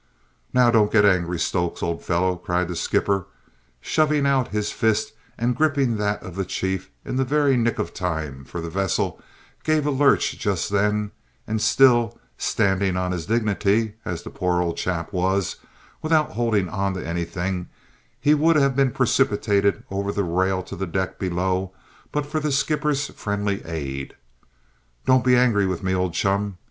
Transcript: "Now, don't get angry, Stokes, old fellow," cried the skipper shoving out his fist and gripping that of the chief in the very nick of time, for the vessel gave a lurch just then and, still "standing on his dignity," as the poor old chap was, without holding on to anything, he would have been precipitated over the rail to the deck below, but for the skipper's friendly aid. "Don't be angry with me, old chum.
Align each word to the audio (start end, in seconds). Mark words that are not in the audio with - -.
"Now, 0.51 0.71
don't 0.71 0.91
get 0.91 1.05
angry, 1.05 1.37
Stokes, 1.37 1.83
old 1.83 2.03
fellow," 2.03 2.35
cried 2.35 2.67
the 2.69 2.75
skipper 2.75 3.27
shoving 3.79 4.25
out 4.25 4.47
his 4.47 4.71
fist 4.71 5.13
and 5.37 5.55
gripping 5.55 5.97
that 5.97 6.23
of 6.23 6.35
the 6.35 6.43
chief 6.43 6.89
in 7.05 7.17
the 7.17 7.23
very 7.23 7.55
nick 7.55 7.77
of 7.77 7.93
time, 7.93 8.43
for 8.43 8.61
the 8.61 8.69
vessel 8.71 9.21
gave 9.63 9.85
a 9.85 9.91
lurch 9.91 10.39
just 10.39 10.71
then 10.71 11.11
and, 11.45 11.61
still 11.61 12.19
"standing 12.35 12.97
on 12.97 13.11
his 13.11 13.27
dignity," 13.27 13.93
as 14.03 14.23
the 14.23 14.31
poor 14.31 14.59
old 14.59 14.75
chap 14.75 15.13
was, 15.13 15.57
without 16.01 16.31
holding 16.31 16.67
on 16.67 16.95
to 16.95 17.07
anything, 17.07 17.69
he 18.19 18.33
would 18.33 18.55
have 18.55 18.75
been 18.75 18.89
precipitated 18.89 19.83
over 19.91 20.11
the 20.11 20.23
rail 20.23 20.63
to 20.63 20.75
the 20.75 20.87
deck 20.87 21.19
below, 21.19 21.75
but 22.11 22.25
for 22.25 22.39
the 22.39 22.51
skipper's 22.51 23.09
friendly 23.09 23.63
aid. 23.65 24.15
"Don't 25.05 25.23
be 25.23 25.35
angry 25.35 25.67
with 25.67 25.83
me, 25.83 25.93
old 25.93 26.15
chum. 26.15 26.57